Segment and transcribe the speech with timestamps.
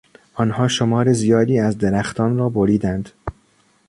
[0.33, 3.09] آنها شمار زیادی از درختان را بریدند.